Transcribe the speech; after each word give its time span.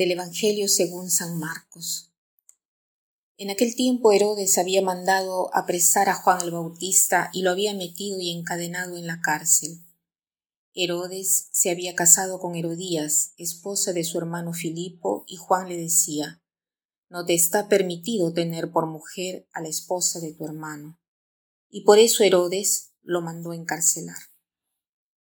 del 0.00 0.12
Evangelio 0.12 0.66
según 0.66 1.10
San 1.10 1.38
Marcos. 1.38 2.10
En 3.36 3.50
aquel 3.50 3.74
tiempo 3.74 4.12
Herodes 4.12 4.56
había 4.56 4.80
mandado 4.80 5.54
apresar 5.54 6.08
a 6.08 6.14
Juan 6.14 6.40
el 6.40 6.52
Bautista 6.52 7.28
y 7.34 7.42
lo 7.42 7.50
había 7.50 7.74
metido 7.74 8.18
y 8.18 8.30
encadenado 8.30 8.96
en 8.96 9.06
la 9.06 9.20
cárcel. 9.20 9.84
Herodes 10.72 11.48
se 11.52 11.68
había 11.68 11.94
casado 11.94 12.40
con 12.40 12.56
Herodías, 12.56 13.34
esposa 13.36 13.92
de 13.92 14.02
su 14.04 14.16
hermano 14.16 14.54
Filipo, 14.54 15.24
y 15.26 15.36
Juan 15.36 15.68
le 15.68 15.76
decía, 15.76 16.42
No 17.10 17.26
te 17.26 17.34
está 17.34 17.68
permitido 17.68 18.32
tener 18.32 18.72
por 18.72 18.86
mujer 18.86 19.50
a 19.52 19.60
la 19.60 19.68
esposa 19.68 20.18
de 20.18 20.32
tu 20.32 20.46
hermano. 20.46 20.98
Y 21.68 21.84
por 21.84 21.98
eso 21.98 22.24
Herodes 22.24 22.94
lo 23.02 23.20
mandó 23.20 23.52
encarcelar. 23.52 24.16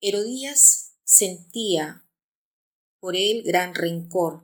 Herodías 0.00 0.92
sentía 1.02 2.04
por 3.04 3.16
él 3.16 3.42
gran 3.42 3.74
rencor 3.74 4.43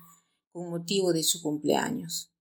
con 0.51 0.69
motivo 0.69 1.13
de 1.13 1.23
su 1.23 1.41
cumpleaños. 1.41 2.31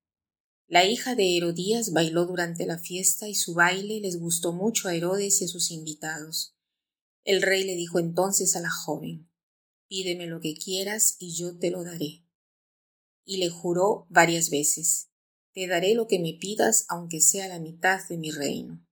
La 0.67 0.85
hija 0.85 1.17
de 1.17 1.37
Herodías 1.37 1.93
bailó 1.93 2.27
durante 2.27 2.65
la 2.65 2.79
fiesta 2.79 3.29
y 3.29 3.35
su 3.35 3.55
baile 3.55 4.01
les 4.01 4.21
gustó 4.21 4.53
mucho 4.53 4.89
a 4.89 4.95
Herodes 4.95 5.41
y 5.41 5.47
a 5.47 5.49
sus 5.49 5.71
invitados. 5.71 6.55
El 7.25 7.43
rey 7.43 7.65
le 7.65 7.75
dijo 7.75 7.99
entonces 7.99 8.55
a 8.57 8.61
la 8.61 8.71
joven 8.71 9.29
Pídeme 9.89 10.27
lo 10.27 10.41
que 10.41 10.55
quieras 10.55 11.17
y 11.19 11.35
yo 11.35 11.59
te 11.59 11.73
lo 11.73 11.83
daré. 11.83 12.25
Y 13.25 13.39
le 13.39 13.51
juró 13.51 14.07
varias 14.09 14.49
veces 14.51 15.11
Te 15.53 15.67
daré 15.67 15.95
lo 15.95 16.07
que 16.07 16.21
me 16.21 16.35
pidas 16.35 16.87
aunque 16.89 17.21
sea 17.21 17.49
la 17.49 17.59
mitad 17.59 18.09
de 18.09 18.17
mi 18.17 18.31
reino. 18.31 18.87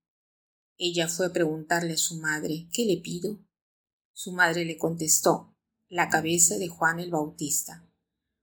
Ella 0.77 1.08
fue 1.08 1.27
a 1.27 1.33
preguntarle 1.33 1.94
a 1.94 1.98
su 1.98 2.16
madre 2.16 2.69
¿Qué 2.72 2.84
le 2.84 2.96
pido? 2.96 3.39
Su 4.12 4.33
madre 4.33 4.64
le 4.64 4.77
contestó 4.77 5.56
la 5.89 6.08
cabeza 6.08 6.58
de 6.58 6.66
Juan 6.66 6.98
el 6.98 7.11
Bautista. 7.11 7.88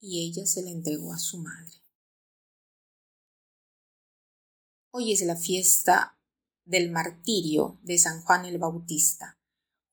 y 0.00 0.26
ella 0.26 0.46
se 0.46 0.62
la 0.62 0.70
entregó 0.70 1.12
a 1.12 1.18
su 1.18 1.38
madre. 1.38 1.72
Hoy 4.92 5.12
es 5.12 5.22
la 5.22 5.36
fiesta 5.36 6.18
del 6.64 6.90
martirio 6.90 7.78
de 7.82 7.98
San 7.98 8.22
Juan 8.22 8.44
el 8.44 8.58
Bautista. 8.58 9.38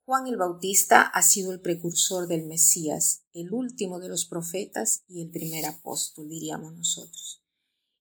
Juan 0.05 0.27
el 0.27 0.37
Bautista 0.37 1.01
ha 1.01 1.21
sido 1.21 1.51
el 1.51 1.59
precursor 1.59 2.27
del 2.27 2.45
Mesías, 2.45 3.25
el 3.33 3.51
último 3.51 3.99
de 3.99 4.07
los 4.07 4.25
profetas 4.25 5.03
y 5.07 5.21
el 5.21 5.29
primer 5.29 5.65
apóstol, 5.65 6.29
diríamos 6.29 6.73
nosotros. 6.73 7.43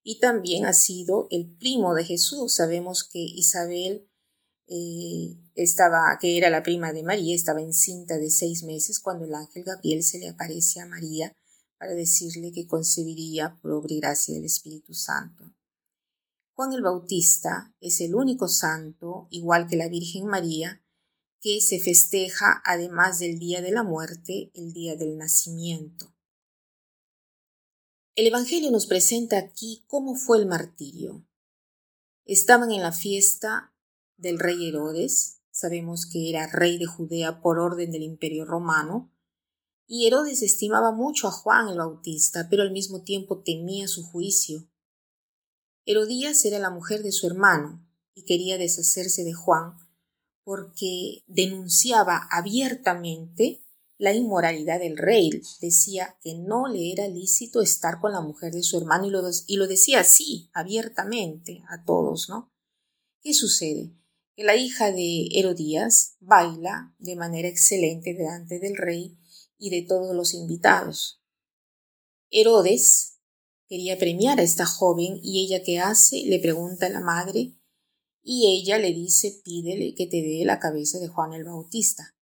Y 0.03 0.19
también 0.19 0.65
ha 0.65 0.73
sido 0.73 1.27
el 1.31 1.53
primo 1.57 1.93
de 1.93 2.05
Jesús. 2.05 2.53
Sabemos 2.53 3.03
que 3.03 3.19
Isabel 3.19 4.09
eh, 4.67 5.37
estaba, 5.55 6.17
que 6.19 6.37
era 6.37 6.49
la 6.49 6.63
prima 6.63 6.93
de 6.93 7.03
María, 7.03 7.35
estaba 7.35 7.61
encinta 7.61 8.17
de 8.17 8.29
seis 8.29 8.63
meses 8.63 9.01
cuando 9.01 9.25
el 9.25 9.35
ángel 9.35 9.65
Gabriel 9.65 10.01
se 10.01 10.19
le 10.19 10.29
aparece 10.29 10.79
a 10.79 10.85
María 10.85 11.35
para 11.77 11.93
decirle 11.93 12.51
que 12.51 12.67
concebiría 12.67 13.57
por 13.61 13.71
obra 13.71 13.93
y 13.93 13.99
gracia 13.99 14.33
del 14.33 14.45
Espíritu 14.45 14.93
Santo. 14.93 15.53
Juan 16.53 16.73
el 16.73 16.81
Bautista 16.81 17.75
es 17.79 18.01
el 18.01 18.15
único 18.15 18.47
santo, 18.47 19.27
igual 19.29 19.67
que 19.67 19.77
la 19.77 19.89
Virgen 19.89 20.25
María, 20.25 20.83
que 21.39 21.61
se 21.61 21.79
festeja 21.79 22.61
además 22.65 23.19
del 23.19 23.37
día 23.37 23.61
de 23.61 23.71
la 23.71 23.83
muerte, 23.83 24.49
el 24.55 24.73
día 24.73 24.95
del 24.95 25.17
nacimiento. 25.17 26.15
El 28.15 28.25
Evangelio 28.25 28.71
nos 28.71 28.87
presenta 28.87 29.37
aquí 29.37 29.83
cómo 29.85 30.15
fue 30.15 30.39
el 30.39 30.47
martirio. 30.47 31.27
Estaban 32.25 32.71
en 32.71 32.81
la 32.81 32.91
fiesta 32.91 33.75
del 34.17 34.39
rey 34.39 34.67
Herodes, 34.67 35.43
sabemos 35.51 36.07
que 36.07 36.31
era 36.31 36.47
rey 36.47 36.79
de 36.79 36.87
Judea 36.87 37.39
por 37.39 37.59
orden 37.59 37.91
del 37.91 38.01
imperio 38.01 38.45
romano, 38.45 39.13
y 39.87 40.05
Herodes 40.05 40.43
estimaba 40.43 40.91
mucho 40.91 41.27
a 41.27 41.31
Juan 41.31 41.69
el 41.69 41.77
Bautista, 41.77 42.47
pero 42.49 42.61
al 42.61 42.71
mismo 42.71 43.03
tiempo 43.03 43.39
temía 43.39 43.87
su 43.87 44.03
juicio. 44.03 44.69
Herodías 45.85 46.43
era 46.43 46.59
la 46.59 46.69
mujer 46.69 47.01
de 47.01 47.13
su 47.13 47.25
hermano 47.25 47.87
y 48.13 48.25
quería 48.25 48.57
deshacerse 48.57 49.23
de 49.23 49.33
Juan 49.33 49.77
porque 50.43 51.23
denunciaba 51.27 52.27
abiertamente 52.29 53.63
la 53.97 54.13
inmoralidad 54.13 54.79
del 54.79 54.97
rey. 54.97 55.41
Decía 55.61 56.17
que 56.21 56.35
no 56.35 56.67
le 56.67 56.91
era 56.91 57.07
lícito 57.07 57.61
estar 57.61 57.99
con 58.01 58.11
la 58.11 58.21
mujer 58.21 58.53
de 58.53 58.63
su 58.63 58.77
hermano 58.77 59.07
y 59.07 59.55
lo, 59.55 59.67
decía 59.67 60.01
así, 60.01 60.49
abiertamente, 60.53 61.63
a 61.69 61.83
todos, 61.85 62.27
¿no? 62.29 62.51
¿Qué 63.21 63.33
sucede? 63.33 63.93
que 64.35 64.43
la 64.43 64.55
hija 64.55 64.91
de 64.91 65.29
Herodías 65.31 66.15
baila 66.19 66.93
de 66.99 67.15
manera 67.15 67.47
excelente 67.47 68.13
delante 68.13 68.59
del 68.59 68.77
rey 68.77 69.17
y 69.57 69.69
de 69.69 69.87
todos 69.87 70.15
los 70.15 70.33
invitados. 70.33 71.21
Herodes 72.29 73.19
quería 73.67 73.97
premiar 73.97 74.39
a 74.39 74.43
esta 74.43 74.65
joven 74.65 75.19
y 75.21 75.45
ella 75.45 75.63
qué 75.63 75.79
hace 75.79 76.23
le 76.25 76.39
pregunta 76.39 76.87
a 76.87 76.89
la 76.89 77.01
madre 77.01 77.53
y 78.21 78.59
ella 78.59 78.77
le 78.77 78.93
dice 78.93 79.41
pídele 79.43 79.95
que 79.95 80.05
te 80.05 80.17
dé 80.17 80.43
la 80.45 80.59
cabeza 80.59 80.99
de 80.99 81.07
Juan 81.07 81.33
el 81.33 81.45
Bautista. 81.45 82.15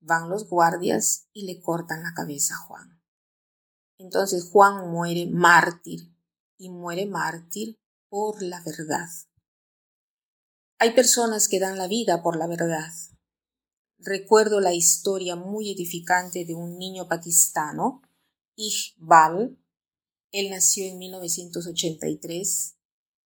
Van 0.00 0.28
los 0.28 0.48
guardias 0.48 1.28
y 1.32 1.44
le 1.44 1.60
cortan 1.60 2.02
la 2.02 2.14
cabeza 2.14 2.54
a 2.54 2.66
Juan. 2.66 3.02
Entonces 3.98 4.48
Juan 4.50 4.90
muere 4.90 5.26
mártir 5.26 6.12
y 6.58 6.70
muere 6.70 7.06
mártir 7.06 7.78
por 8.08 8.42
la 8.42 8.62
verdad. 8.62 9.08
Hay 10.78 10.94
personas 10.94 11.48
que 11.48 11.60
dan 11.60 11.78
la 11.78 11.86
vida 11.86 12.22
por 12.22 12.36
la 12.36 12.46
verdad. 12.46 12.90
Recuerdo 14.04 14.58
la 14.58 14.74
historia 14.74 15.36
muy 15.36 15.70
edificante 15.70 16.44
de 16.44 16.54
un 16.54 16.76
niño 16.76 17.06
pakistano, 17.06 18.02
Iqbal. 18.56 19.56
Él 20.32 20.50
nació 20.50 20.84
en 20.86 20.98
1983 20.98 22.74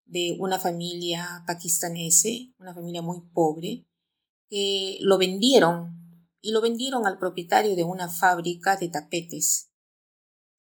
de 0.05 0.37
una 0.39 0.59
familia 0.59 1.45
pakistanese, 1.47 2.53
una 2.59 2.75
familia 2.75 3.01
muy 3.01 3.23
pobre, 3.33 3.87
que 4.51 4.99
lo 5.01 5.17
vendieron 5.17 6.29
y 6.43 6.53
lo 6.53 6.61
vendieron 6.61 7.07
al 7.07 7.19
propietario 7.19 7.75
de 7.75 7.85
una 7.85 8.11
fábrica 8.11 8.77
de 8.77 8.89
tapetes. 8.89 9.71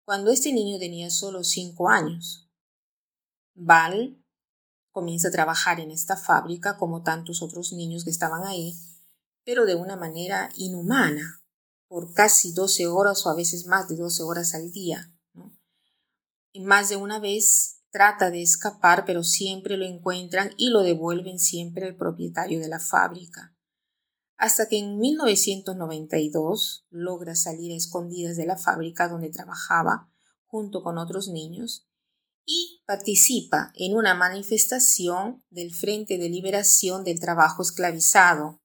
Cuando 0.05 0.31
este 0.31 0.53
niño 0.53 0.79
tenía 0.79 1.09
solo 1.09 1.43
cinco 1.43 1.89
años, 1.89 2.51
Bal 3.55 4.23
comienza 4.91 5.29
a 5.29 5.33
trabajar 5.33 5.81
en 5.81 5.91
esta 5.91 6.19
fábrica 6.19 6.77
como 6.77 7.03
tantos 7.03 7.41
otros 7.41 7.73
niños 7.73 8.05
que 8.05 8.11
estaban 8.11 8.45
ahí, 8.45 8.75
pero 9.45 9.67
de 9.67 9.75
una 9.75 9.97
manera 9.97 10.51
inhumana, 10.57 11.43
por 11.89 12.13
casi 12.15 12.53
12 12.53 12.87
horas 12.87 13.27
o 13.27 13.31
a 13.31 13.35
veces 13.35 13.67
más 13.67 13.89
de 13.89 13.97
12 13.97 14.23
horas 14.23 14.55
al 14.55 14.71
día. 14.71 15.13
Y 16.53 16.61
más 16.61 16.89
de 16.89 16.97
una 16.97 17.19
vez 17.19 17.83
trata 17.91 18.31
de 18.31 18.43
escapar, 18.43 19.05
pero 19.05 19.23
siempre 19.23 19.77
lo 19.77 19.85
encuentran 19.85 20.53
y 20.57 20.71
lo 20.71 20.83
devuelven 20.83 21.39
siempre 21.39 21.87
al 21.87 21.97
propietario 21.97 22.61
de 22.61 22.69
la 22.69 22.81
fábrica. 22.81 23.55
Hasta 24.37 24.67
que 24.67 24.79
en 24.79 24.99
1992 24.99 26.87
logra 26.91 27.37
salir 27.37 27.73
a 27.73 27.77
escondidas 27.77 28.37
de 28.37 28.47
la 28.47 28.57
fábrica 28.57 29.09
donde 29.09 29.31
trabajaba 29.31 30.11
junto 30.47 30.83
con 30.83 30.99
otros 30.99 31.29
niños 31.29 31.87
y 32.45 32.83
participa 32.87 33.73
en 33.75 33.97
una 33.97 34.15
manifestación 34.15 35.45
del 35.51 35.73
Frente 35.73 36.19
de 36.19 36.29
Liberación 36.29 37.05
del 37.05 37.21
Trabajo 37.21 37.63
Esclavizado. 37.63 38.62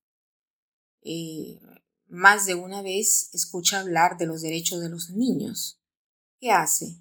Eh, 1.10 1.58
más 2.08 2.46
de 2.46 2.56
una 2.56 2.82
vez 2.82 3.30
escucha 3.34 3.80
hablar 3.80 4.18
de 4.18 4.26
los 4.26 4.42
derechos 4.42 4.82
de 4.82 4.90
los 4.90 5.10
niños. 5.12 5.80
¿Qué 6.38 6.52
hace? 6.52 7.00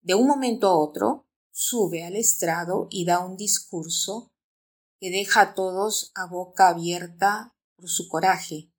De 0.00 0.16
un 0.16 0.26
momento 0.26 0.66
a 0.66 0.76
otro, 0.76 1.28
sube 1.52 2.02
al 2.02 2.16
estrado 2.16 2.88
y 2.90 3.04
da 3.04 3.24
un 3.24 3.36
discurso 3.36 4.32
que 4.98 5.10
deja 5.10 5.40
a 5.40 5.54
todos 5.54 6.10
a 6.16 6.26
boca 6.26 6.68
abierta 6.68 7.54
por 7.76 7.88
su 7.88 8.08
coraje. 8.08 8.72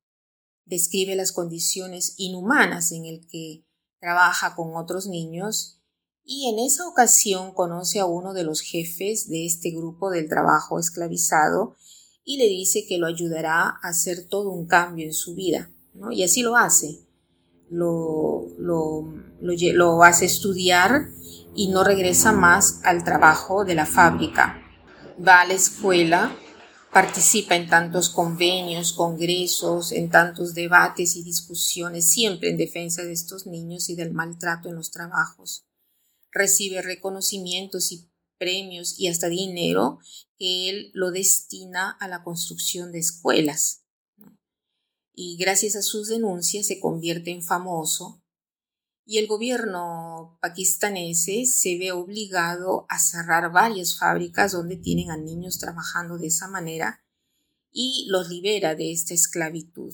Describe 0.66 1.16
las 1.16 1.31
condiciones 1.31 2.16
inhumanas 2.18 2.92
en 2.92 3.06
el 3.06 3.25
que 3.27 3.66
trabaja 4.01 4.56
con 4.56 4.75
otros 4.75 5.07
niños 5.07 5.80
y 6.25 6.50
en 6.50 6.59
esa 6.59 6.86
ocasión 6.86 7.54
conoce 7.54 8.01
a 8.01 8.06
uno 8.06 8.33
de 8.33 8.44
los 8.44 8.59
jefes 8.59 9.30
de 9.30 9.45
este 9.45 9.71
grupo 9.71 10.09
del 10.09 10.27
trabajo 10.27 10.80
esclavizado 10.80 11.77
y 12.25 12.37
le 12.37 12.47
dice 12.47 12.85
que 12.87 12.97
lo 12.97 13.07
ayudará 13.07 13.79
a 13.81 13.89
hacer 13.89 14.27
todo 14.27 14.51
un 14.51 14.65
cambio 14.65 15.05
en 15.05 15.13
su 15.13 15.35
vida. 15.35 15.69
Y 16.11 16.23
así 16.23 16.41
lo 16.41 16.55
hace. 16.55 16.99
Lo, 17.69 18.47
lo, 18.57 19.13
lo 19.41 20.03
hace 20.03 20.25
estudiar 20.25 21.09
y 21.55 21.67
no 21.67 21.83
regresa 21.83 22.31
más 22.31 22.81
al 22.83 23.03
trabajo 23.03 23.65
de 23.65 23.75
la 23.75 23.85
fábrica. 23.85 24.59
Va 25.25 25.41
a 25.41 25.45
la 25.45 25.53
escuela, 25.53 26.35
participa 26.91 27.55
en 27.55 27.67
tantos 27.67 28.09
convenios, 28.09 28.93
congresos, 28.93 29.91
en 29.91 30.09
tantos 30.09 30.53
debates 30.53 31.15
y 31.15 31.23
discusiones, 31.23 32.07
siempre 32.07 32.49
en 32.49 32.57
defensa 32.57 33.03
de 33.03 33.13
estos 33.13 33.47
niños 33.47 33.89
y 33.89 33.95
del 33.95 34.11
maltrato 34.11 34.69
en 34.69 34.75
los 34.75 34.91
trabajos. 34.91 35.65
Recibe 36.31 36.81
reconocimientos 36.81 37.91
y 37.91 38.09
premios 38.44 39.00
y 39.00 39.07
hasta 39.07 39.28
dinero 39.28 40.00
que 40.38 40.69
él 40.69 40.92
lo 40.94 41.12
destina 41.12 41.92
a 41.92 42.10
la 42.10 42.24
construcción 42.24 42.92
de 42.92 43.00
escuelas. 43.00 43.86
Y 45.13 45.38
gracias 45.38 45.75
a 45.78 45.81
sus 45.81 46.10
denuncias 46.10 46.68
se 46.68 46.80
convierte 46.81 47.31
en 47.31 47.42
famoso 47.42 48.24
y 49.06 49.18
el 49.18 49.28
gobierno 49.28 50.38
pakistanese 50.42 51.45
se 51.45 51.78
ve 51.78 51.92
obligado 51.92 52.86
a 52.90 53.00
cerrar 53.00 53.51
varias 53.51 53.98
fábricas 53.98 54.54
donde 54.54 54.78
tienen 54.78 55.12
a 55.12 55.18
niños 55.18 55.60
trabajando 55.60 56.18
de 56.18 56.28
esa 56.28 56.48
manera 56.48 57.04
y 57.72 58.07
los 58.10 58.30
libera 58.30 58.75
de 58.75 58.92
esta 58.92 59.13
esclavitud. 59.13 59.94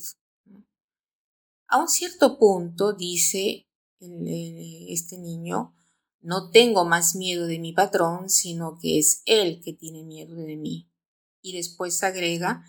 A 1.67 1.77
un 1.77 1.87
cierto 1.87 2.37
punto, 2.37 2.93
dice 2.93 3.67
este 3.99 5.17
niño, 5.17 5.75
no 6.21 6.51
tengo 6.51 6.85
más 6.85 7.15
miedo 7.15 7.47
de 7.47 7.59
mi 7.59 7.71
patrón, 7.73 8.29
sino 8.29 8.77
que 8.77 8.99
es 8.99 9.21
él 9.25 9.61
que 9.63 9.73
tiene 9.73 10.03
miedo 10.03 10.35
de 10.35 10.57
mí. 10.57 10.91
Y 11.41 11.55
después 11.55 12.03
agrega, 12.03 12.63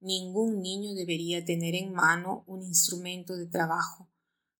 ningún 0.00 0.60
niño 0.60 0.94
debería 0.94 1.44
tener 1.44 1.74
en 1.74 1.92
mano 1.92 2.44
un 2.46 2.62
instrumento 2.62 3.36
de 3.36 3.46
trabajo. 3.46 4.10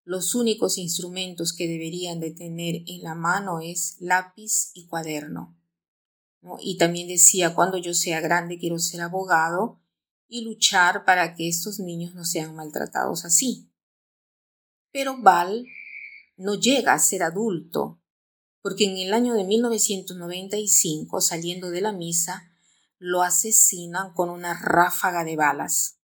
Los 0.03 0.33
únicos 0.33 0.79
instrumentos 0.79 1.53
que 1.53 1.67
deberían 1.67 2.19
de 2.19 2.31
tener 2.31 2.83
en 2.87 3.03
la 3.03 3.13
mano 3.13 3.59
es 3.59 3.97
lápiz 3.99 4.71
y 4.73 4.87
cuaderno. 4.87 5.57
Y 6.59 6.77
también 6.77 7.07
decía, 7.07 7.53
cuando 7.53 7.77
yo 7.77 7.93
sea 7.93 8.19
grande 8.19 8.57
quiero 8.57 8.79
ser 8.79 9.01
abogado 9.01 9.79
y 10.27 10.41
luchar 10.41 11.05
para 11.05 11.35
que 11.35 11.47
estos 11.47 11.79
niños 11.79 12.15
no 12.15 12.25
sean 12.25 12.55
maltratados 12.55 13.25
así. 13.25 13.69
Pero 14.91 15.21
Val 15.21 15.67
no 16.37 16.55
llega 16.55 16.93
a 16.93 16.99
ser 16.99 17.21
adulto 17.21 18.00
porque 18.61 18.85
en 18.85 18.97
el 18.97 19.13
año 19.13 19.33
de 19.33 19.43
1995, 19.43 21.21
saliendo 21.21 21.69
de 21.69 21.81
la 21.81 21.91
misa, 21.91 22.51
lo 22.97 23.23
asesinan 23.23 24.13
con 24.13 24.29
una 24.29 24.53
ráfaga 24.53 25.23
de 25.23 25.35
balas. 25.35 25.99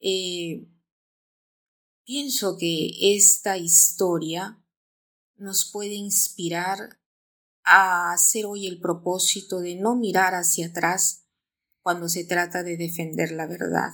Eh, 0.00 0.66
pienso 2.04 2.56
que 2.58 3.14
esta 3.14 3.56
historia 3.56 4.60
nos 5.36 5.70
puede 5.70 5.94
inspirar 5.94 7.00
a 7.62 8.12
hacer 8.12 8.46
hoy 8.46 8.66
el 8.66 8.80
propósito 8.80 9.60
de 9.60 9.76
no 9.76 9.94
mirar 9.94 10.34
hacia 10.34 10.66
atrás 10.66 11.26
cuando 11.82 12.08
se 12.08 12.24
trata 12.24 12.62
de 12.62 12.76
defender 12.76 13.30
la 13.30 13.46
verdad, 13.46 13.92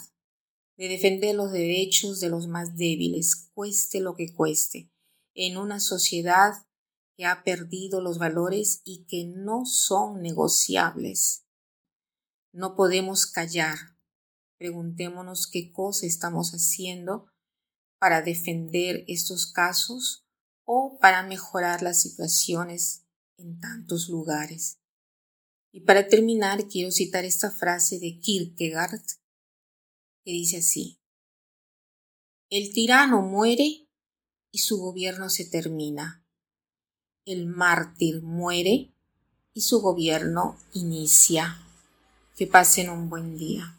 de 0.76 0.88
defender 0.88 1.34
los 1.34 1.52
derechos 1.52 2.20
de 2.20 2.30
los 2.30 2.48
más 2.48 2.76
débiles, 2.76 3.50
cueste 3.52 4.00
lo 4.00 4.14
que 4.16 4.32
cueste, 4.32 4.90
en 5.34 5.56
una 5.56 5.80
sociedad 5.80 6.65
que 7.16 7.24
ha 7.24 7.42
perdido 7.44 8.00
los 8.00 8.18
valores 8.18 8.82
y 8.84 9.06
que 9.06 9.24
no 9.24 9.64
son 9.64 10.20
negociables. 10.20 11.46
No 12.52 12.76
podemos 12.76 13.26
callar. 13.26 13.78
Preguntémonos 14.58 15.46
qué 15.46 15.72
cosa 15.72 16.06
estamos 16.06 16.52
haciendo 16.52 17.30
para 17.98 18.22
defender 18.22 19.04
estos 19.08 19.50
casos 19.50 20.26
o 20.64 20.98
para 21.00 21.22
mejorar 21.22 21.82
las 21.82 22.00
situaciones 22.00 23.06
en 23.38 23.60
tantos 23.60 24.08
lugares. 24.08 24.78
Y 25.72 25.80
para 25.80 26.08
terminar, 26.08 26.68
quiero 26.68 26.90
citar 26.90 27.24
esta 27.24 27.50
frase 27.50 27.98
de 27.98 28.18
Kierkegaard 28.18 29.02
que 30.24 30.32
dice 30.32 30.58
así, 30.58 31.00
El 32.50 32.72
tirano 32.72 33.22
muere 33.22 33.88
y 34.50 34.58
su 34.58 34.78
gobierno 34.78 35.30
se 35.30 35.44
termina 35.44 36.25
el 37.26 37.46
mártir 37.46 38.22
muere 38.22 38.88
y 39.52 39.60
su 39.60 39.80
gobierno 39.80 40.56
inicia. 40.72 41.60
Que 42.36 42.46
pasen 42.46 42.88
un 42.88 43.10
buen 43.10 43.36
día. 43.36 43.76